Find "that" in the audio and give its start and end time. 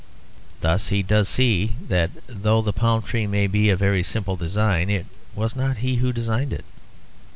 1.87-2.09